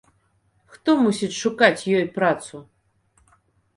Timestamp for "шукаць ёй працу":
1.41-2.55